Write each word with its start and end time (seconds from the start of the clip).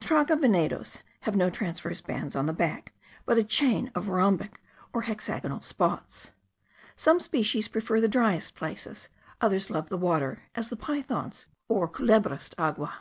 The 0.00 0.06
traga 0.08 0.36
venados 0.38 1.00
have 1.20 1.34
no 1.34 1.48
transverse 1.48 2.02
bands 2.02 2.36
on 2.36 2.44
the 2.44 2.52
back, 2.52 2.92
but 3.24 3.38
a 3.38 3.42
chain 3.42 3.90
of 3.94 4.08
rhombic 4.10 4.60
or 4.92 5.00
hexagonal 5.04 5.62
spots. 5.62 6.30
Some 6.94 7.18
species 7.18 7.68
prefer 7.68 7.98
the 7.98 8.06
driest 8.06 8.54
places; 8.54 9.08
others 9.40 9.70
love 9.70 9.88
the 9.88 9.96
water, 9.96 10.42
as 10.54 10.68
the 10.68 10.76
pythons, 10.76 11.46
or 11.68 11.88
culebras 11.88 12.50
de 12.50 12.60
agua. 12.60 12.98